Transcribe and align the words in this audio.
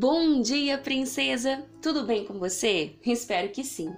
Bom 0.00 0.40
dia, 0.40 0.78
princesa! 0.78 1.62
Tudo 1.82 2.04
bem 2.04 2.24
com 2.24 2.38
você? 2.38 2.98
Espero 3.04 3.50
que 3.50 3.62
sim. 3.62 3.94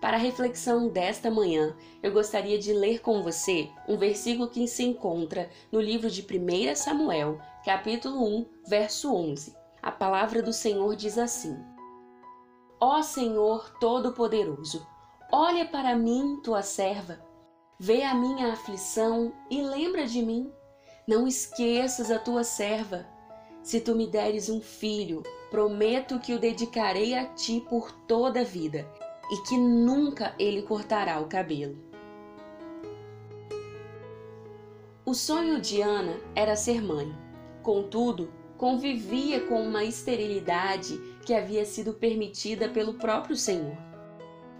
Para 0.00 0.16
a 0.16 0.20
reflexão 0.20 0.88
desta 0.88 1.30
manhã, 1.30 1.76
eu 2.02 2.10
gostaria 2.10 2.58
de 2.58 2.72
ler 2.72 3.00
com 3.00 3.22
você 3.22 3.70
um 3.88 3.96
versículo 3.96 4.50
que 4.50 4.66
se 4.66 4.82
encontra 4.82 5.48
no 5.70 5.80
livro 5.80 6.10
de 6.10 6.22
1 6.22 6.74
Samuel, 6.74 7.38
capítulo 7.64 8.26
1, 8.26 8.46
verso 8.66 9.14
11. 9.14 9.54
A 9.80 9.92
palavra 9.92 10.42
do 10.42 10.52
Senhor 10.52 10.96
diz 10.96 11.16
assim: 11.16 11.56
Ó 12.80 13.00
Senhor 13.00 13.78
Todo-Poderoso, 13.78 14.84
olha 15.30 15.64
para 15.64 15.94
mim, 15.94 16.40
tua 16.42 16.62
serva, 16.62 17.24
vê 17.78 18.02
a 18.02 18.12
minha 18.12 18.54
aflição 18.54 19.32
e 19.48 19.62
lembra 19.62 20.04
de 20.04 20.20
mim. 20.20 20.50
Não 21.06 21.28
esqueças 21.28 22.10
a 22.10 22.18
tua 22.18 22.42
serva 22.42 23.13
se 23.64 23.80
tu 23.80 23.94
me 23.94 24.06
deres 24.06 24.50
um 24.50 24.60
filho, 24.60 25.22
prometo 25.50 26.20
que 26.20 26.34
o 26.34 26.38
dedicarei 26.38 27.14
a 27.14 27.24
ti 27.24 27.64
por 27.66 27.90
toda 27.90 28.42
a 28.42 28.44
vida 28.44 28.86
e 29.32 29.48
que 29.48 29.56
nunca 29.56 30.34
ele 30.38 30.60
cortará 30.60 31.18
o 31.18 31.26
cabelo. 31.26 31.74
O 35.06 35.14
sonho 35.14 35.60
de 35.60 35.80
Ana 35.80 36.20
era 36.34 36.54
ser 36.56 36.82
mãe. 36.82 37.10
Contudo, 37.62 38.30
convivia 38.58 39.40
com 39.46 39.62
uma 39.62 39.82
esterilidade 39.82 40.98
que 41.24 41.32
havia 41.32 41.64
sido 41.64 41.94
permitida 41.94 42.68
pelo 42.68 42.94
próprio 42.94 43.34
Senhor. 43.34 43.78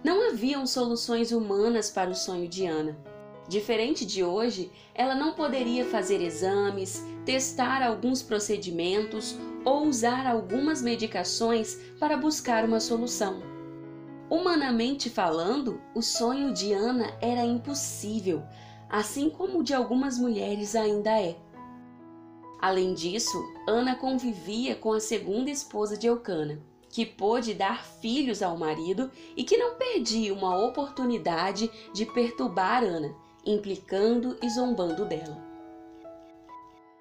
Não 0.03 0.29
haviam 0.29 0.65
soluções 0.65 1.31
humanas 1.31 1.91
para 1.91 2.09
o 2.09 2.15
sonho 2.15 2.47
de 2.47 2.65
Ana 2.65 3.14
Diferente 3.47 4.05
de 4.05 4.23
hoje, 4.23 4.71
ela 4.93 5.13
não 5.13 5.33
poderia 5.33 5.85
fazer 5.85 6.19
exames, 6.21 7.05
testar 7.23 7.83
alguns 7.83 8.23
procedimentos 8.23 9.37
ou 9.63 9.85
usar 9.87 10.25
algumas 10.25 10.81
medicações 10.81 11.75
para 11.99 12.17
buscar 12.17 12.65
uma 12.65 12.79
solução. 12.79 13.41
Humanamente 14.29 15.09
falando, 15.09 15.79
o 15.93 16.01
sonho 16.01 16.51
de 16.51 16.73
Ana 16.73 17.15
era 17.21 17.43
impossível, 17.45 18.43
assim 18.89 19.29
como 19.29 19.59
o 19.59 19.63
de 19.63 19.73
algumas 19.73 20.17
mulheres 20.17 20.75
ainda 20.75 21.11
é. 21.11 21.37
Além 22.59 22.95
disso, 22.95 23.37
Ana 23.67 23.95
convivia 23.95 24.75
com 24.75 24.91
a 24.91 24.99
segunda 24.99 25.51
esposa 25.51 25.95
de 25.95 26.07
Eucana, 26.07 26.59
que 26.89 27.05
pôde 27.05 27.53
dar 27.53 27.85
filhos 27.85 28.41
ao 28.41 28.57
marido 28.57 29.11
e 29.37 29.43
que 29.43 29.57
não 29.57 29.75
perdia 29.75 30.33
uma 30.33 30.57
oportunidade 30.57 31.69
de 31.93 32.05
perturbar 32.07 32.83
Ana, 32.83 33.13
implicando 33.45 34.37
e 34.41 34.49
zombando 34.49 35.05
dela. 35.05 35.37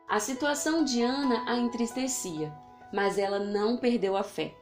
A 0.08 0.20
situação 0.20 0.84
de 0.84 1.02
Ana 1.02 1.44
a 1.46 1.56
entristecia, 1.56 2.52
mas 2.92 3.18
ela 3.18 3.38
não 3.38 3.76
perdeu 3.76 4.16
a 4.16 4.22
fé. 4.22 4.54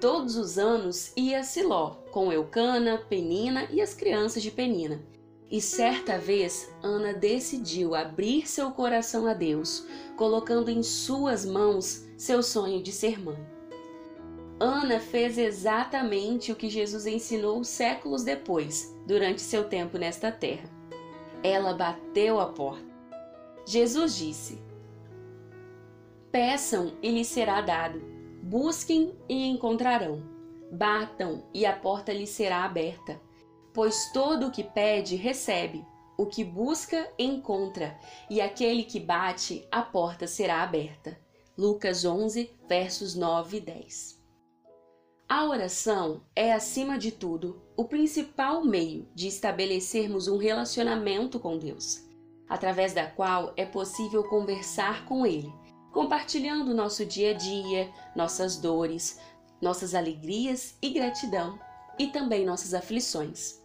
Todos 0.00 0.36
os 0.36 0.58
anos 0.58 1.12
ia 1.16 1.40
a 1.40 1.42
Siló, 1.42 1.96
com 2.12 2.32
Eucana, 2.32 2.98
Penina 3.08 3.66
e 3.70 3.80
as 3.80 3.94
crianças 3.94 4.42
de 4.42 4.50
Penina. 4.50 5.02
E 5.50 5.60
certa 5.60 6.18
vez 6.18 6.70
Ana 6.82 7.14
decidiu 7.14 7.94
abrir 7.94 8.46
seu 8.46 8.70
coração 8.70 9.26
a 9.26 9.32
Deus, 9.32 9.86
colocando 10.16 10.70
em 10.70 10.82
suas 10.82 11.44
mãos 11.44 12.06
seu 12.16 12.42
sonho 12.42 12.82
de 12.82 12.92
ser 12.92 13.18
mãe. 13.18 13.38
Ana 14.60 15.00
fez 15.00 15.38
exatamente 15.38 16.52
o 16.52 16.56
que 16.56 16.68
Jesus 16.68 17.06
ensinou 17.06 17.64
séculos 17.64 18.22
depois, 18.22 18.94
durante 19.06 19.40
seu 19.40 19.64
tempo 19.64 19.96
nesta 19.96 20.30
terra. 20.30 20.77
Ela 21.42 21.74
bateu 21.74 22.40
a 22.40 22.46
porta. 22.46 22.86
Jesus 23.66 24.16
disse: 24.16 24.62
Peçam 26.32 26.96
e 27.02 27.10
lhes 27.10 27.28
será 27.28 27.60
dado. 27.60 28.00
Busquem 28.42 29.14
e 29.28 29.46
encontrarão. 29.48 30.22
Batam 30.72 31.44
e 31.54 31.64
a 31.64 31.74
porta 31.74 32.12
lhes 32.12 32.30
será 32.30 32.64
aberta. 32.64 33.20
Pois 33.72 34.10
todo 34.12 34.48
o 34.48 34.50
que 34.50 34.64
pede, 34.64 35.16
recebe. 35.16 35.86
O 36.16 36.26
que 36.26 36.42
busca, 36.42 37.08
encontra. 37.18 37.98
E 38.28 38.40
aquele 38.40 38.82
que 38.82 38.98
bate, 38.98 39.66
a 39.70 39.82
porta 39.82 40.26
será 40.26 40.62
aberta. 40.62 41.18
Lucas 41.56 42.04
11, 42.04 42.50
versos 42.68 43.14
9 43.14 43.58
e 43.58 43.60
10. 43.60 44.17
A 45.30 45.44
oração 45.44 46.22
é, 46.34 46.54
acima 46.54 46.96
de 46.96 47.12
tudo, 47.12 47.60
o 47.76 47.84
principal 47.84 48.64
meio 48.64 49.06
de 49.14 49.28
estabelecermos 49.28 50.26
um 50.26 50.38
relacionamento 50.38 51.38
com 51.38 51.58
Deus, 51.58 52.02
através 52.48 52.94
da 52.94 53.06
qual 53.06 53.52
é 53.54 53.66
possível 53.66 54.24
conversar 54.24 55.04
com 55.04 55.26
Ele, 55.26 55.52
compartilhando 55.92 56.74
nosso 56.74 57.04
dia 57.04 57.32
a 57.32 57.34
dia, 57.34 57.92
nossas 58.16 58.56
dores, 58.56 59.20
nossas 59.60 59.94
alegrias 59.94 60.78
e 60.80 60.88
gratidão, 60.88 61.58
e 61.98 62.06
também 62.06 62.46
nossas 62.46 62.72
aflições. 62.72 63.60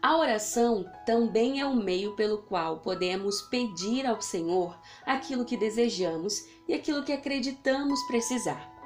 A 0.00 0.16
oração 0.16 0.90
também 1.04 1.60
é 1.60 1.66
o 1.66 1.76
meio 1.76 2.16
pelo 2.16 2.38
qual 2.44 2.80
podemos 2.80 3.42
pedir 3.42 4.06
ao 4.06 4.22
Senhor 4.22 4.80
aquilo 5.04 5.44
que 5.44 5.56
desejamos 5.56 6.46
e 6.66 6.72
aquilo 6.72 7.02
que 7.02 7.12
acreditamos 7.12 8.00
precisar. 8.06 8.77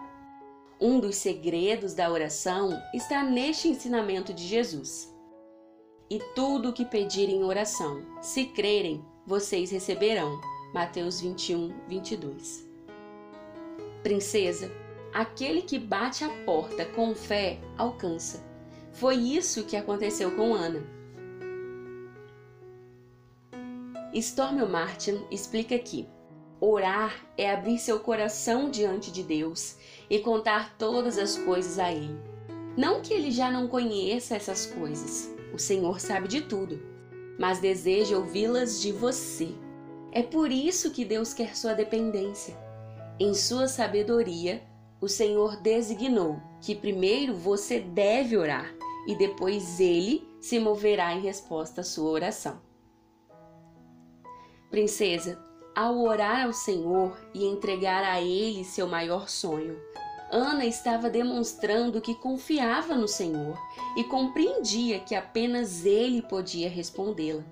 Um 0.84 0.98
dos 0.98 1.14
segredos 1.14 1.94
da 1.94 2.10
oração 2.10 2.82
está 2.92 3.22
neste 3.22 3.68
ensinamento 3.68 4.34
de 4.34 4.42
Jesus. 4.42 5.16
E 6.10 6.18
tudo 6.34 6.70
o 6.70 6.72
que 6.72 6.84
pedirem 6.84 7.36
em 7.36 7.44
oração, 7.44 8.04
se 8.20 8.46
crerem, 8.46 9.00
vocês 9.24 9.70
receberão. 9.70 10.40
Mateus 10.74 11.20
21, 11.20 11.72
22. 11.86 12.68
Princesa, 14.02 14.72
aquele 15.14 15.62
que 15.62 15.78
bate 15.78 16.24
a 16.24 16.44
porta 16.44 16.84
com 16.84 17.14
fé 17.14 17.60
alcança. 17.78 18.44
Foi 18.90 19.14
isso 19.14 19.64
que 19.64 19.76
aconteceu 19.76 20.34
com 20.34 20.52
Ana. 20.52 20.84
Stormy 24.12 24.66
Martin 24.66 25.24
explica 25.30 25.76
aqui. 25.76 26.08
Orar 26.64 27.26
é 27.36 27.50
abrir 27.50 27.76
seu 27.76 27.98
coração 27.98 28.70
diante 28.70 29.10
de 29.10 29.24
Deus 29.24 29.74
e 30.08 30.20
contar 30.20 30.78
todas 30.78 31.18
as 31.18 31.36
coisas 31.36 31.76
a 31.76 31.90
Ele. 31.90 32.16
Não 32.76 33.02
que 33.02 33.12
Ele 33.12 33.32
já 33.32 33.50
não 33.50 33.66
conheça 33.66 34.36
essas 34.36 34.64
coisas, 34.66 35.34
o 35.52 35.58
Senhor 35.58 35.98
sabe 35.98 36.28
de 36.28 36.42
tudo, 36.42 36.80
mas 37.36 37.58
deseja 37.58 38.16
ouvi-las 38.16 38.80
de 38.80 38.92
você. 38.92 39.48
É 40.12 40.22
por 40.22 40.52
isso 40.52 40.92
que 40.92 41.04
Deus 41.04 41.34
quer 41.34 41.56
sua 41.56 41.74
dependência. 41.74 42.56
Em 43.18 43.34
sua 43.34 43.66
sabedoria, 43.66 44.62
o 45.00 45.08
Senhor 45.08 45.60
designou 45.60 46.40
que 46.60 46.76
primeiro 46.76 47.34
você 47.34 47.80
deve 47.80 48.36
orar 48.36 48.72
e 49.08 49.16
depois 49.16 49.80
Ele 49.80 50.24
se 50.40 50.60
moverá 50.60 51.12
em 51.12 51.22
resposta 51.22 51.80
à 51.80 51.84
sua 51.84 52.08
oração. 52.08 52.62
Princesa, 54.70 55.50
ao 55.74 56.00
orar 56.00 56.44
ao 56.44 56.52
Senhor 56.52 57.18
e 57.32 57.44
entregar 57.44 58.04
a 58.04 58.20
Ele 58.20 58.64
seu 58.64 58.86
maior 58.86 59.28
sonho, 59.28 59.78
Ana 60.30 60.64
estava 60.64 61.10
demonstrando 61.10 62.00
que 62.00 62.14
confiava 62.14 62.94
no 62.94 63.06
Senhor 63.06 63.58
e 63.96 64.04
compreendia 64.04 64.98
que 64.98 65.14
apenas 65.14 65.84
Ele 65.84 66.22
podia 66.22 66.70
respondê-la. 66.70 67.44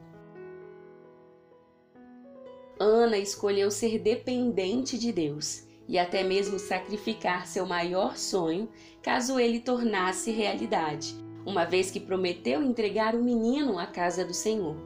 Ana 2.79 3.19
escolheu 3.19 3.71
ser 3.71 3.99
dependente 3.99 4.97
de 4.97 5.13
Deus 5.13 5.69
e 5.87 5.99
até 5.99 6.23
mesmo 6.23 6.59
sacrificar 6.59 7.47
seu 7.47 7.67
maior 7.67 8.17
sonho 8.17 8.69
caso 9.03 9.39
ele 9.39 9.61
tornasse 9.61 10.31
realidade, 10.31 11.15
uma 11.45 11.67
vez 11.67 11.91
que 11.91 12.01
prometeu 12.01 12.63
entregar 12.63 13.15
o 13.15 13.23
menino 13.23 13.79
à 13.79 13.87
casa 13.87 14.25
do 14.25 14.33
Senhor. 14.33 14.77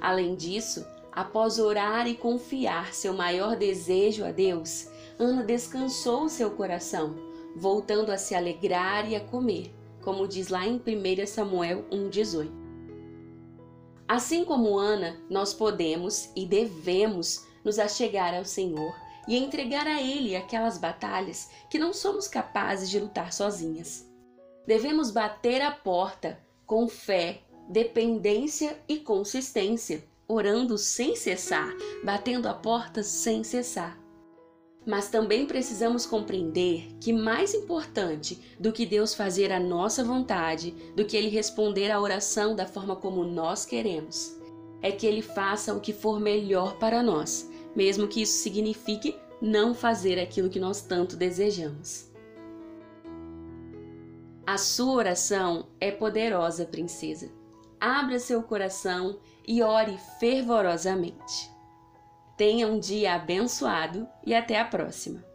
Além 0.00 0.34
disso, 0.34 0.84
Após 1.12 1.58
orar 1.58 2.06
e 2.06 2.14
confiar 2.14 2.94
seu 2.94 3.12
maior 3.12 3.56
desejo 3.56 4.24
a 4.24 4.30
Deus, 4.30 4.88
Ana 5.18 5.42
descansou 5.42 6.28
seu 6.28 6.52
coração, 6.52 7.16
voltando 7.56 8.10
a 8.10 8.18
se 8.18 8.34
alegrar 8.34 9.10
e 9.10 9.16
a 9.16 9.20
comer, 9.20 9.74
como 10.02 10.28
diz 10.28 10.48
lá 10.48 10.64
em 10.66 10.76
1 10.76 11.26
Samuel 11.26 11.84
1,18. 11.90 12.48
Assim 14.06 14.44
como 14.44 14.78
Ana, 14.78 15.20
nós 15.28 15.52
podemos 15.52 16.30
e 16.36 16.46
devemos 16.46 17.44
nos 17.64 17.78
achegar 17.78 18.34
ao 18.34 18.44
Senhor 18.44 18.94
e 19.28 19.36
entregar 19.36 19.86
a 19.86 20.00
Ele 20.00 20.36
aquelas 20.36 20.78
batalhas 20.78 21.50
que 21.68 21.78
não 21.78 21.92
somos 21.92 22.28
capazes 22.28 22.88
de 22.88 22.98
lutar 22.98 23.32
sozinhas. 23.32 24.08
Devemos 24.66 25.10
bater 25.10 25.60
a 25.60 25.70
porta 25.70 26.40
com 26.64 26.88
fé, 26.88 27.42
dependência 27.68 28.80
e 28.88 28.98
consistência 28.98 30.08
orando 30.30 30.78
sem 30.78 31.16
cessar, 31.16 31.74
batendo 32.04 32.48
a 32.48 32.54
porta 32.54 33.02
sem 33.02 33.42
cessar. 33.42 33.98
Mas 34.86 35.08
também 35.08 35.44
precisamos 35.44 36.06
compreender 36.06 36.88
que 37.00 37.12
mais 37.12 37.52
importante 37.52 38.40
do 38.58 38.72
que 38.72 38.86
Deus 38.86 39.14
fazer 39.14 39.52
a 39.52 39.60
nossa 39.60 40.02
vontade, 40.04 40.74
do 40.94 41.04
que 41.04 41.16
Ele 41.16 41.28
responder 41.28 41.90
à 41.90 42.00
oração 42.00 42.54
da 42.54 42.66
forma 42.66 42.96
como 42.96 43.24
nós 43.24 43.66
queremos, 43.66 44.36
é 44.80 44.90
que 44.90 45.06
Ele 45.06 45.20
faça 45.20 45.74
o 45.74 45.80
que 45.80 45.92
for 45.92 46.18
melhor 46.18 46.78
para 46.78 47.02
nós, 47.02 47.50
mesmo 47.74 48.08
que 48.08 48.22
isso 48.22 48.42
signifique 48.42 49.14
não 49.42 49.74
fazer 49.74 50.18
aquilo 50.18 50.48
que 50.48 50.60
nós 50.60 50.80
tanto 50.80 51.16
desejamos. 51.16 52.10
A 54.46 54.56
sua 54.56 54.92
oração 54.94 55.66
é 55.78 55.90
poderosa, 55.90 56.64
princesa. 56.64 57.39
Abra 57.80 58.18
seu 58.18 58.42
coração 58.42 59.18
e 59.46 59.62
ore 59.62 59.96
fervorosamente. 60.18 61.50
Tenha 62.36 62.66
um 62.66 62.78
dia 62.78 63.14
abençoado 63.14 64.06
e 64.24 64.34
até 64.34 64.60
a 64.60 64.64
próxima! 64.64 65.29